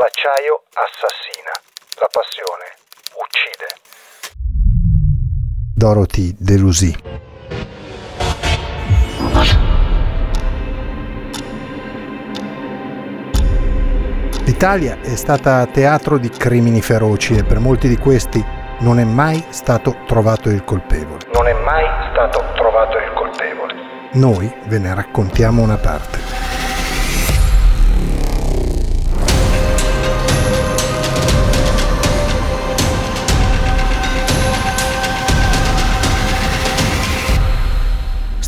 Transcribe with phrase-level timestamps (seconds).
[0.00, 1.52] L'acciaio assassina,
[2.00, 2.64] la passione
[3.20, 3.66] uccide.
[5.76, 6.96] Dorothy Delusy.
[14.46, 18.42] L'Italia è stata teatro di crimini feroci e per molti di questi
[18.78, 21.26] non è mai stato trovato il colpevole.
[21.34, 23.74] Non è mai stato trovato il colpevole.
[24.12, 26.49] Noi ve ne raccontiamo una parte.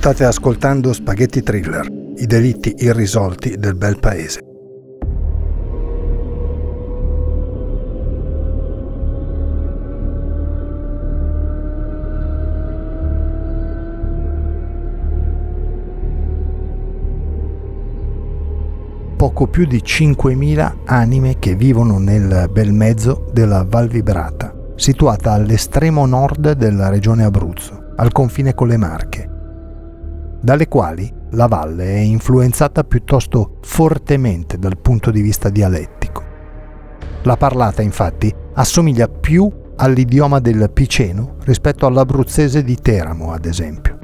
[0.02, 1.86] State ascoltando Spaghetti Thriller,
[2.16, 4.40] i delitti irrisolti del bel paese.
[19.16, 26.06] Poco più di 5.000 anime che vivono nel bel mezzo della Val Vibrata, situata all'estremo
[26.06, 29.31] nord della regione Abruzzo, al confine con le Marche
[30.42, 36.22] dalle quali la valle è influenzata piuttosto fortemente dal punto di vista dialettico.
[37.22, 43.98] La parlata infatti assomiglia più all'idioma del piceno rispetto all'abruzzese di Teramo, ad esempio.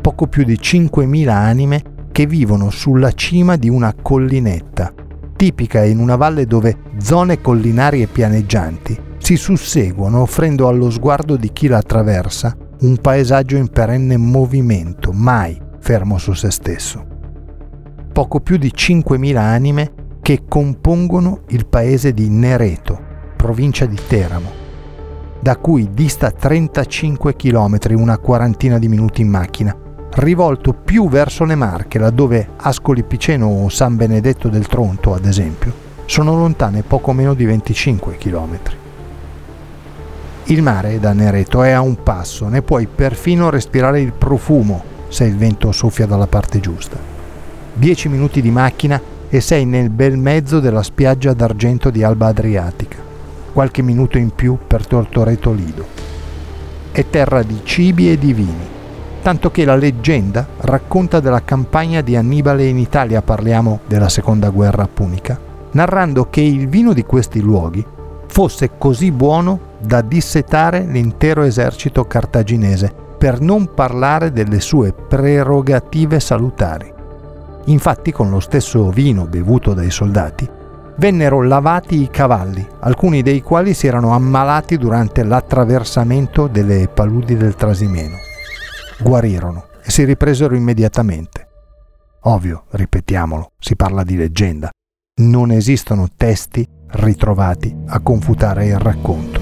[0.00, 4.92] Poco più di 5.000 anime che vivono sulla cima di una collinetta,
[5.36, 11.68] tipica in una valle dove zone collinari pianeggianti si susseguono offrendo allo sguardo di chi
[11.68, 17.04] la attraversa un paesaggio in perenne movimento, mai fermo su se stesso.
[18.12, 23.00] Poco più di 5.000 anime che compongono il paese di Nereto,
[23.36, 24.50] provincia di Teramo,
[25.40, 29.76] da cui dista 35 km, una quarantina di minuti in macchina,
[30.14, 35.72] rivolto più verso le Marche, laddove Ascoli Piceno o San Benedetto del Tronto, ad esempio,
[36.06, 38.76] sono lontane poco meno di 25 chilometri.
[40.50, 45.24] Il mare da Nereto è a un passo, ne puoi perfino respirare il profumo se
[45.24, 46.96] il vento soffia dalla parte giusta.
[47.74, 48.98] Dieci minuti di macchina
[49.28, 52.96] e sei nel bel mezzo della spiaggia d'argento di Alba Adriatica.
[53.52, 55.84] Qualche minuto in più per Tortoreto Lido.
[56.92, 58.66] È terra di cibi e di vini,
[59.20, 64.88] tanto che la leggenda racconta della campagna di Annibale in Italia, parliamo della seconda guerra
[64.88, 65.38] punica,
[65.72, 67.84] narrando che il vino di questi luoghi
[68.28, 76.92] fosse così buono da dissetare l'intero esercito cartaginese, per non parlare delle sue prerogative salutari.
[77.64, 80.56] Infatti con lo stesso vino bevuto dai soldati
[80.98, 87.54] vennero lavati i cavalli, alcuni dei quali si erano ammalati durante l'attraversamento delle paludi del
[87.54, 88.16] Trasimeno.
[89.00, 91.46] Guarirono e si ripresero immediatamente.
[92.22, 94.70] Ovvio, ripetiamolo, si parla di leggenda.
[95.20, 99.37] Non esistono testi ritrovati a confutare il racconto.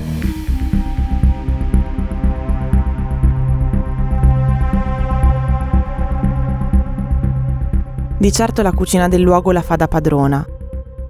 [8.19, 10.43] Di certo la cucina del luogo la fa da padrona.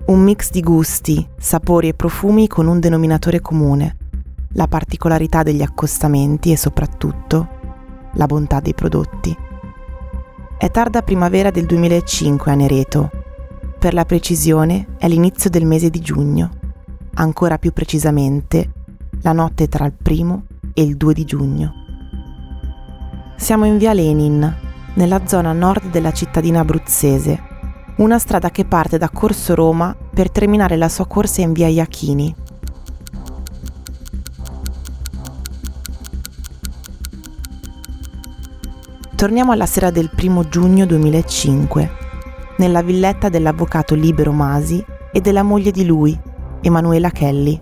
[0.06, 3.96] Un mix di gusti, sapori e profumi con un denominatore comune,
[4.54, 7.48] la particolarità degli accostamenti e soprattutto
[8.14, 9.36] la bontà dei prodotti.
[10.58, 13.10] È tarda primavera del 2005 a Nereto.
[13.78, 16.50] Per la precisione è l'inizio del mese di giugno,
[17.14, 18.72] ancora più precisamente
[19.20, 21.72] la notte tra il primo e il 2 di giugno.
[23.36, 24.65] Siamo in via Lenin,
[24.96, 27.54] nella zona nord della cittadina abruzzese,
[27.96, 32.34] una strada che parte da Corso Roma per terminare la sua corsa in via Iachini.
[39.14, 41.90] Torniamo alla sera del primo giugno 2005,
[42.58, 46.18] nella villetta dell'avvocato Libero Masi e della moglie di lui,
[46.60, 47.58] Emanuela Kelly.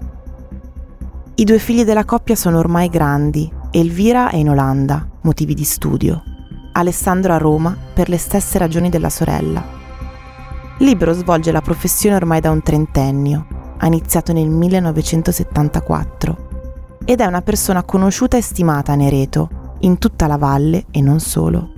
[1.36, 6.33] I due figli della coppia sono ormai grandi, Elvira è in Olanda, motivi di studio.
[6.76, 9.64] Alessandro a Roma per le stesse ragioni della sorella.
[10.78, 13.46] Libero svolge la professione ormai da un trentennio,
[13.78, 16.48] ha iniziato nel 1974
[17.04, 21.20] ed è una persona conosciuta e stimata a Nereto, in tutta la valle e non
[21.20, 21.70] solo.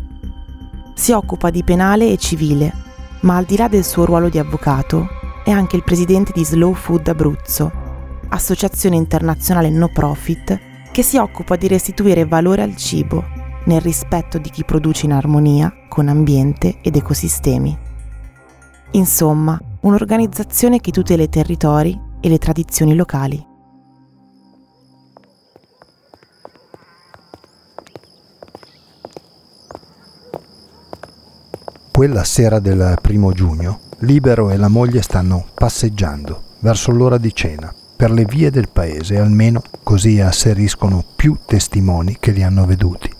[0.94, 2.72] Si occupa di penale e civile,
[3.20, 5.08] ma al di là del suo ruolo di avvocato,
[5.44, 7.70] è anche il presidente di Slow Food Abruzzo,
[8.28, 10.58] associazione internazionale no profit
[10.90, 13.35] che si occupa di restituire valore al cibo
[13.66, 17.78] nel rispetto di chi produce in armonia con ambiente ed ecosistemi.
[18.92, 23.54] Insomma, un'organizzazione che tutela i territori e le tradizioni locali.
[31.92, 37.74] Quella sera del primo giugno, Libero e la moglie stanno passeggiando verso l'ora di cena
[37.96, 43.15] per le vie del paese, almeno così asseriscono più testimoni che li hanno veduti.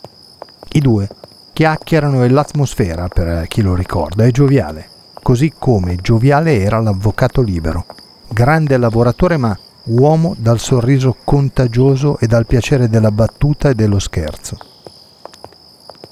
[0.71, 1.09] I due
[1.53, 4.87] chiacchierano e l'atmosfera, per chi lo ricorda, è gioviale,
[5.23, 7.85] così come gioviale era l'avvocato libero,
[8.27, 14.57] grande lavoratore ma uomo dal sorriso contagioso e dal piacere della battuta e dello scherzo.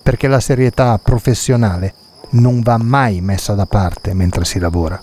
[0.01, 1.93] Perché la serietà professionale
[2.31, 5.01] non va mai messa da parte mentre si lavora.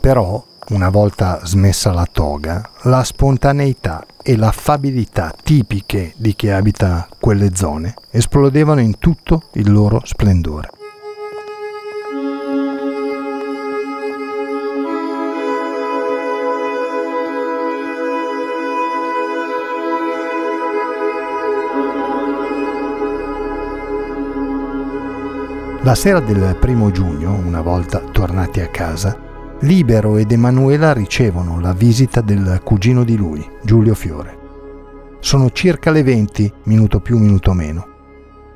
[0.00, 7.54] Però, una volta smessa la toga, la spontaneità e l'affabilità tipiche di chi abita quelle
[7.54, 10.70] zone esplodevano in tutto il loro splendore.
[25.82, 29.23] La sera del primo giugno, una volta tornati a casa,
[29.60, 34.38] Libero ed Emanuela ricevono la visita del cugino di lui, Giulio Fiore.
[35.20, 37.86] Sono circa le 20, minuto più, minuto meno.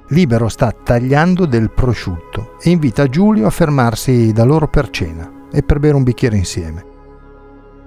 [0.08, 5.62] Libero sta tagliando del prosciutto e invita Giulio a fermarsi da loro per cena e
[5.62, 6.84] per bere un bicchiere insieme.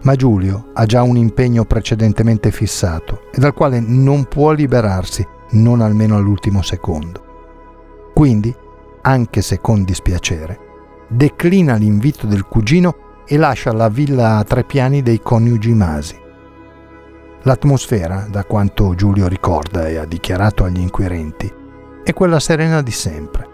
[0.04, 5.82] Ma Giulio ha già un impegno precedentemente fissato e dal quale non può liberarsi, non
[5.82, 8.10] almeno all'ultimo secondo.
[8.16, 8.56] Quindi
[9.02, 10.71] anche se con dispiacere,
[11.14, 16.18] declina l'invito del cugino e lascia la villa a tre piani dei coniugi Masi.
[17.44, 21.52] L'atmosfera, da quanto Giulio ricorda e ha dichiarato agli inquirenti,
[22.04, 23.50] è quella serena di sempre.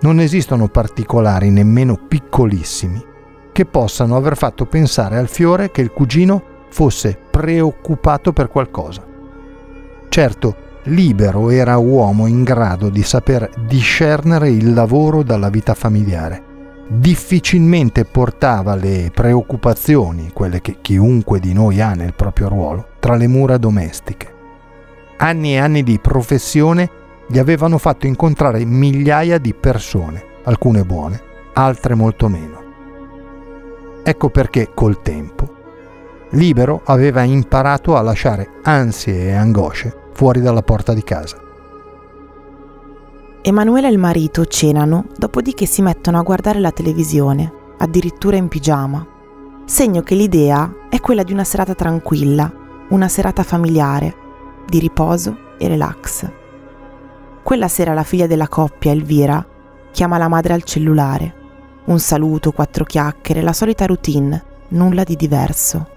[0.00, 3.04] Non esistono particolari, nemmeno piccolissimi,
[3.52, 9.04] che possano aver fatto pensare al fiore che il cugino fosse preoccupato per qualcosa.
[10.08, 16.49] Certo, Libero era uomo in grado di saper discernere il lavoro dalla vita familiare.
[16.92, 23.28] Difficilmente portava le preoccupazioni, quelle che chiunque di noi ha nel proprio ruolo, tra le
[23.28, 24.34] mura domestiche.
[25.18, 26.90] Anni e anni di professione
[27.28, 31.22] gli avevano fatto incontrare migliaia di persone, alcune buone,
[31.52, 32.60] altre molto meno.
[34.02, 35.58] Ecco perché col tempo
[36.30, 41.49] Libero aveva imparato a lasciare ansie e angosce fuori dalla porta di casa.
[43.42, 49.06] Emanuela e il marito cenano, dopodiché si mettono a guardare la televisione, addirittura in pigiama.
[49.64, 52.52] Segno che l'idea è quella di una serata tranquilla,
[52.90, 54.14] una serata familiare,
[54.66, 56.30] di riposo e relax.
[57.42, 59.42] Quella sera la figlia della coppia, Elvira,
[59.90, 61.34] chiama la madre al cellulare.
[61.86, 65.88] Un saluto, quattro chiacchiere, la solita routine, nulla di diverso.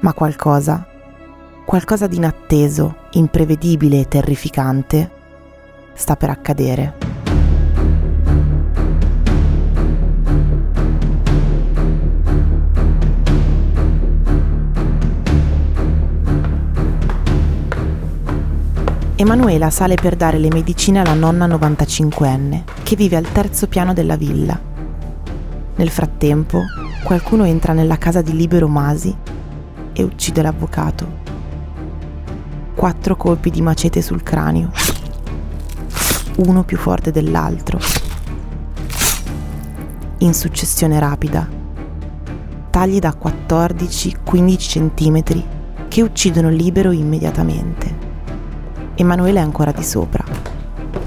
[0.00, 0.88] Ma qualcosa
[1.64, 5.22] qualcosa di inatteso, imprevedibile e terrificante
[5.94, 7.12] sta per accadere.
[19.16, 24.16] Emanuela sale per dare le medicine alla nonna 95enne, che vive al terzo piano della
[24.16, 24.60] villa.
[25.76, 26.60] Nel frattempo,
[27.02, 29.16] qualcuno entra nella casa di Libero Masi
[29.92, 31.24] e uccide l'avvocato
[32.74, 34.70] quattro colpi di macete sul cranio,
[36.36, 37.78] uno più forte dell'altro,
[40.18, 41.48] in successione rapida,
[42.70, 45.44] tagli da 14-15 cm
[45.88, 48.02] che uccidono libero immediatamente.
[48.96, 50.24] Emanuele è ancora di sopra.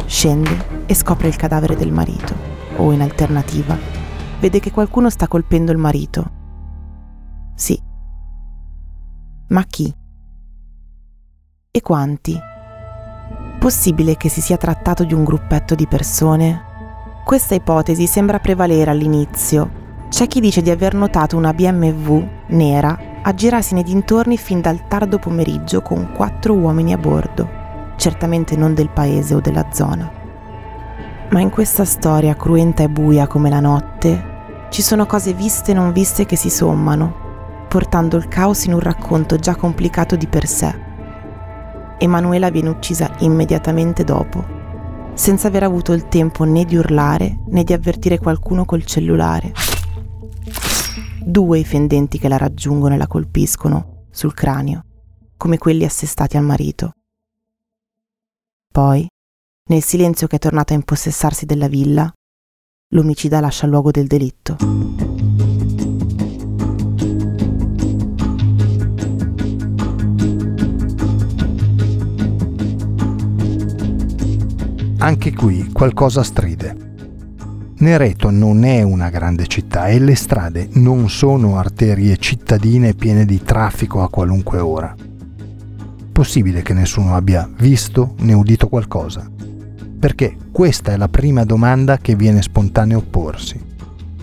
[0.06, 2.34] Scende e scopre il cadavere del marito,
[2.78, 3.78] o in alternativa,
[4.40, 6.32] vede che qualcuno sta colpendo il marito.
[7.56, 7.78] Sì.
[9.50, 9.94] Ma chi?
[11.72, 12.40] E quanti?
[13.68, 16.64] Possibile che si sia trattato di un gruppetto di persone?
[17.26, 19.70] Questa ipotesi sembra prevalere all'inizio.
[20.08, 25.20] C'è chi dice di aver notato una BMW nera aggirarsi nei dintorni fin dal tardo
[25.20, 27.50] pomeriggio con quattro uomini a bordo,
[27.98, 30.10] certamente non del paese o della zona.
[31.32, 35.74] Ma in questa storia cruenta e buia come la notte, ci sono cose viste e
[35.74, 40.48] non viste che si sommano, portando il caos in un racconto già complicato di per
[40.48, 40.87] sé.
[42.00, 44.56] Emanuela viene uccisa immediatamente dopo.
[45.18, 49.52] senza aver avuto il tempo né di urlare né di avvertire qualcuno col cellulare.
[51.26, 54.84] Due i fendenti che la raggiungono e la colpiscono sul cranio,
[55.36, 56.92] come quelli assestati al marito.
[58.72, 59.08] Poi,
[59.70, 62.14] nel silenzio che è tornato a impossessarsi della villa,
[62.90, 65.07] l'omicida lascia il luogo del delitto.
[75.08, 76.76] Anche qui qualcosa stride.
[77.78, 83.42] Nereto non è una grande città e le strade non sono arterie cittadine piene di
[83.42, 84.94] traffico a qualunque ora.
[86.12, 89.32] Possibile che nessuno abbia visto né udito qualcosa?
[89.98, 93.58] Perché questa è la prima domanda che viene spontaneo porsi.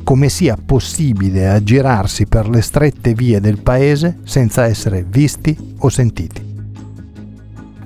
[0.03, 6.45] Come sia possibile aggirarsi per le strette vie del paese senza essere visti o sentiti?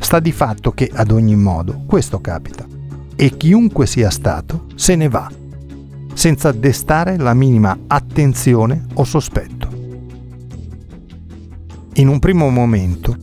[0.00, 2.76] Sta di fatto che ad ogni modo questo capita
[3.20, 5.28] e chiunque sia stato se ne va,
[6.14, 9.66] senza destare la minima attenzione o sospetto.
[11.94, 13.16] In un primo momento,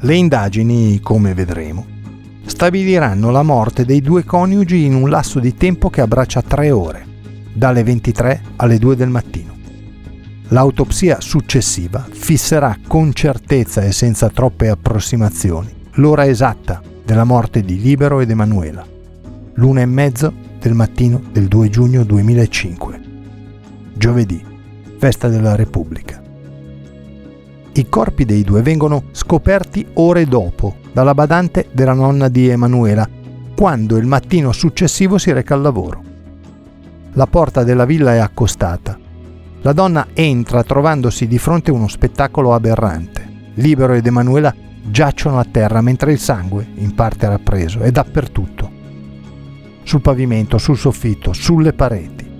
[0.00, 1.84] le indagini, come vedremo,
[2.46, 7.04] stabiliranno la morte dei due coniugi in un lasso di tempo che abbraccia tre ore,
[7.52, 9.54] dalle 23 alle 2 del mattino.
[10.48, 18.20] L'autopsia successiva fisserà con certezza e senza troppe approssimazioni l'ora esatta della morte di Libero
[18.20, 18.91] ed Emanuela
[19.54, 23.00] l'una e mezzo del mattino del 2 giugno 2005.
[23.94, 24.42] Giovedì,
[24.96, 26.20] festa della Repubblica.
[27.74, 33.08] I corpi dei due vengono scoperti ore dopo dalla badante della nonna di Emanuela,
[33.54, 36.02] quando il mattino successivo si reca al lavoro.
[37.12, 38.98] La porta della villa è accostata.
[39.62, 43.50] La donna entra trovandosi di fronte a uno spettacolo aberrante.
[43.54, 48.80] Libero ed Emanuela giacciono a terra mentre il sangue, in parte rappreso, è dappertutto
[49.82, 52.30] sul pavimento, sul soffitto, sulle pareti.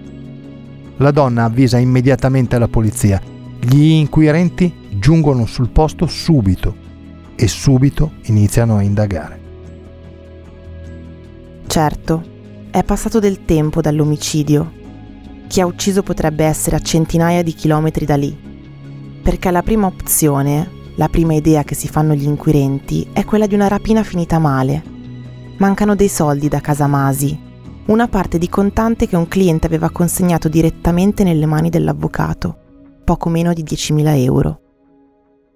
[0.96, 3.20] La donna avvisa immediatamente la polizia.
[3.60, 6.76] Gli inquirenti giungono sul posto subito
[7.34, 9.40] e subito iniziano a indagare.
[11.66, 12.22] Certo,
[12.70, 14.80] è passato del tempo dall'omicidio.
[15.48, 18.36] Chi ha ucciso potrebbe essere a centinaia di chilometri da lì,
[19.22, 23.54] perché la prima opzione, la prima idea che si fanno gli inquirenti è quella di
[23.54, 24.91] una rapina finita male
[25.62, 27.38] mancano dei soldi da casa Masi,
[27.86, 32.56] una parte di contante che un cliente aveva consegnato direttamente nelle mani dell'avvocato,
[33.04, 34.60] poco meno di 10.000 euro.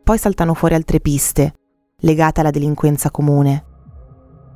[0.05, 1.55] Poi saltano fuori altre piste,
[2.03, 3.65] legate alla delinquenza comune.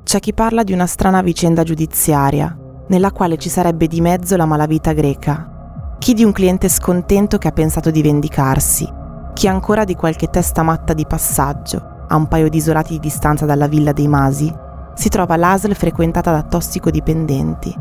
[0.04, 4.46] C'è chi parla di una strana vicenda giudiziaria, nella quale ci sarebbe di mezzo la
[4.46, 8.88] malavita greca, chi di un cliente scontento che ha pensato di vendicarsi,
[9.34, 13.46] chi ancora di qualche testa matta di passaggio, a un paio di isolati di distanza
[13.46, 14.68] dalla villa dei Masi,
[15.00, 17.74] si trova l'ASL frequentata da tossicodipendenti.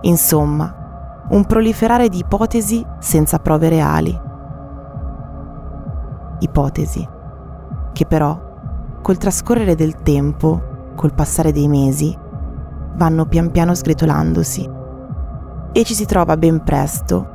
[0.00, 4.18] Insomma, un proliferare di ipotesi senza prove reali.
[6.38, 7.06] Ipotesi
[7.92, 8.40] che però,
[9.02, 12.16] col trascorrere del tempo, col passare dei mesi,
[12.94, 14.70] vanno pian piano sgretolandosi
[15.70, 17.28] e ci si trova ben presto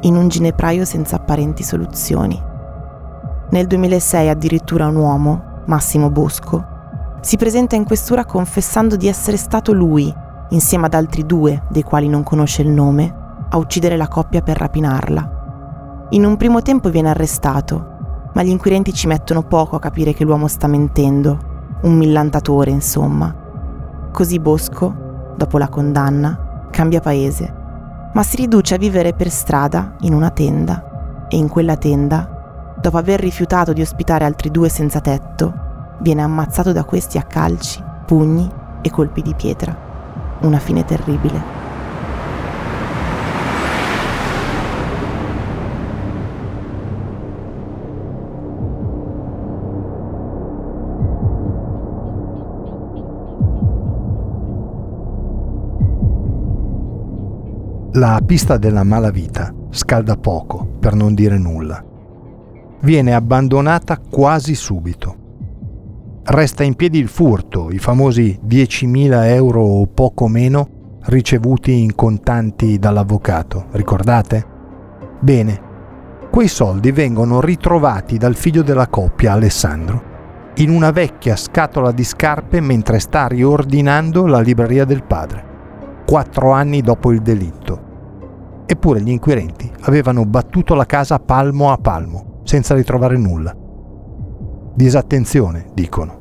[0.00, 2.42] in un ginepraio senza apparenti soluzioni.
[3.50, 6.71] Nel 2006 addirittura un uomo, Massimo Bosco,
[7.22, 10.12] si presenta in questura confessando di essere stato lui,
[10.48, 13.14] insieme ad altri due, dei quali non conosce il nome,
[13.48, 16.08] a uccidere la coppia per rapinarla.
[16.10, 20.24] In un primo tempo viene arrestato, ma gli inquirenti ci mettono poco a capire che
[20.24, 21.38] l'uomo sta mentendo,
[21.82, 23.32] un millantatore insomma.
[24.10, 27.54] Così Bosco, dopo la condanna, cambia paese,
[28.12, 32.98] ma si riduce a vivere per strada in una tenda e in quella tenda, dopo
[32.98, 35.70] aver rifiutato di ospitare altri due senza tetto,
[36.00, 38.50] viene ammazzato da questi a calci, pugni
[38.82, 39.76] e colpi di pietra.
[40.40, 41.60] Una fine terribile.
[57.94, 61.84] La pista della malavita scalda poco, per non dire nulla.
[62.80, 65.21] Viene abbandonata quasi subito
[66.24, 72.78] resta in piedi il furto, i famosi 10.000 euro o poco meno ricevuti in contanti
[72.78, 74.46] dall'avvocato, ricordate?
[75.20, 75.60] Bene,
[76.30, 80.10] quei soldi vengono ritrovati dal figlio della coppia, Alessandro,
[80.56, 85.44] in una vecchia scatola di scarpe mentre sta riordinando la libreria del padre,
[86.06, 87.90] quattro anni dopo il delitto.
[88.64, 93.54] Eppure gli inquirenti avevano battuto la casa palmo a palmo, senza ritrovare nulla.
[94.74, 96.20] Disattenzione, dicono.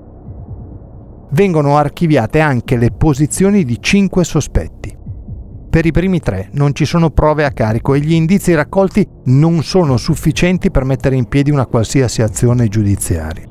[1.32, 4.98] vengono archiviate anche le posizioni di cinque sospetti.
[5.70, 9.64] Per i primi tre non ci sono prove a carico e gli indizi raccolti non
[9.64, 13.48] sono sufficienti per mettere in piedi una qualsiasi azione giudiziaria.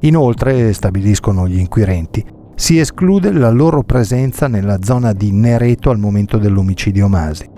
[0.00, 2.22] Inoltre, stabiliscono gli inquirenti,
[2.54, 7.48] si esclude la loro presenza nella zona di Nereto al momento dell'omicidio Masi.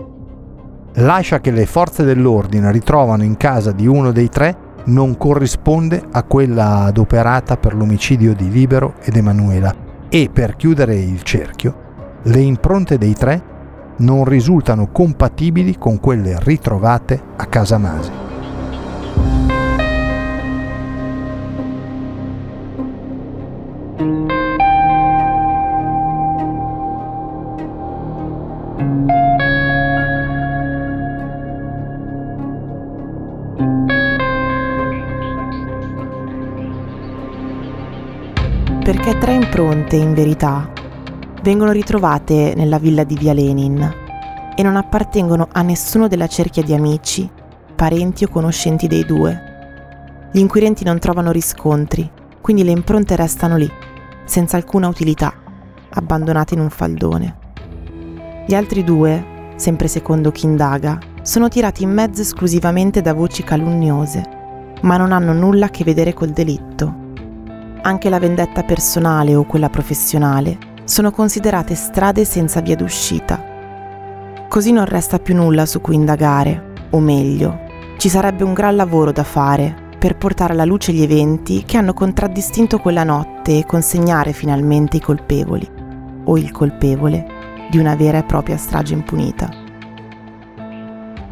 [0.96, 6.22] L'ascia che le forze dell'ordine ritrovano in casa di uno dei tre non corrisponde a
[6.22, 9.74] quella adoperata per l'omicidio di Libero ed Emanuela.
[10.08, 11.74] E per chiudere il cerchio,
[12.22, 13.50] le impronte dei tre
[13.96, 17.78] non risultano compatibili con quelle ritrovate a casa
[39.32, 40.70] Tre impronte, in verità,
[41.40, 43.94] vengono ritrovate nella villa di Via Lenin
[44.54, 47.26] e non appartengono a nessuno della cerchia di amici,
[47.74, 50.28] parenti o conoscenti dei due.
[50.32, 52.10] Gli inquirenti non trovano riscontri,
[52.42, 53.72] quindi le impronte restano lì,
[54.26, 55.32] senza alcuna utilità,
[55.88, 57.36] abbandonate in un faldone.
[58.46, 64.22] Gli altri due, sempre secondo chi indaga, sono tirati in mezzo esclusivamente da voci calunniose,
[64.82, 67.00] ma non hanno nulla a che vedere col delitto.
[67.84, 73.44] Anche la vendetta personale o quella professionale sono considerate strade senza via d'uscita.
[74.48, 77.58] Così non resta più nulla su cui indagare, o meglio,
[77.96, 81.92] ci sarebbe un gran lavoro da fare per portare alla luce gli eventi che hanno
[81.92, 85.68] contraddistinto quella notte e consegnare finalmente i colpevoli,
[86.24, 87.26] o il colpevole,
[87.68, 89.48] di una vera e propria strage impunita.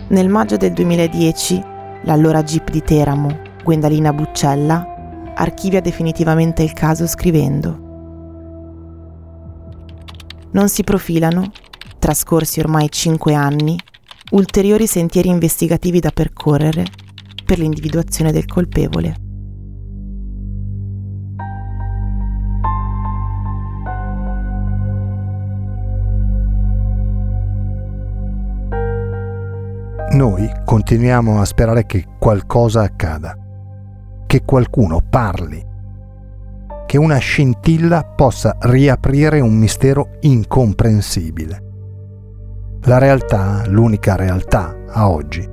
[0.09, 1.63] Nel maggio del 2010,
[2.03, 4.90] l'allora GIP di Teramo, Gwendalina Buccella,
[5.41, 7.89] archivia definitivamente il caso scrivendo
[10.53, 11.53] non si profilano,
[11.99, 13.79] trascorsi ormai cinque anni,
[14.33, 16.85] ulteriori sentieri investigativi da percorrere
[17.45, 19.15] per l'individuazione del colpevole.
[30.13, 33.37] Noi continuiamo a sperare che qualcosa accada,
[34.31, 35.61] che qualcuno parli
[36.87, 41.65] che una scintilla possa riaprire un mistero incomprensibile.
[42.83, 45.45] La realtà, l'unica realtà a oggi,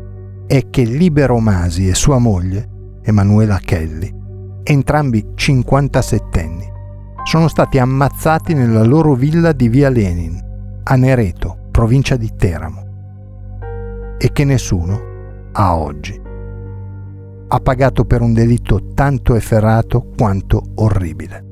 [0.45, 4.13] è che Libero Masi e sua moglie, Emanuela Kelly,
[4.61, 6.71] entrambi 57 anni,
[7.23, 10.39] sono stati ammazzati nella loro villa di Via Lenin,
[10.83, 12.83] a Nereto, provincia di Teramo,
[14.19, 15.01] e che nessuno,
[15.53, 16.25] a oggi,
[17.47, 21.46] ha pagato per un delitto tanto efferato quanto orribile.